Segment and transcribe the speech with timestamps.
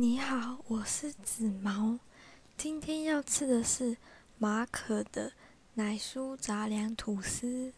[0.00, 1.98] 你好我是紫毛。
[2.56, 3.96] 今天要吃的是
[4.38, 5.32] 马可的
[5.74, 7.72] 奶酥杂粮吐司。